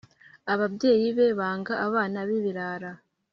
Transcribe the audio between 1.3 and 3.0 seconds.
banga abana bibirara